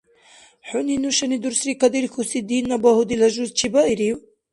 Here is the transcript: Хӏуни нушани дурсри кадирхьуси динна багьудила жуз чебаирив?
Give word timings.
Хӏуни 0.67 0.95
нушани 1.01 1.37
дурсри 1.43 1.73
кадирхьуси 1.81 2.39
динна 2.47 2.75
багьудила 2.83 3.27
жуз 3.33 3.49
чебаирив? 3.57 4.17